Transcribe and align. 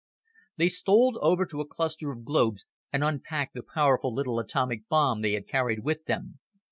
They 0.57 0.67
stole 0.69 1.19
over 1.21 1.45
to 1.45 1.61
a 1.61 1.67
cluster 1.67 2.11
of 2.11 2.25
globes 2.25 2.65
and 2.91 3.03
unpacked 3.03 3.53
the 3.53 3.61
powerful 3.61 4.11
little 4.11 4.39
atomic 4.39 4.89
bomb 4.89 5.21
they 5.21 5.33
had 5.33 5.47
carried 5.47 5.83
with 5.83 6.05
them. 6.05 6.39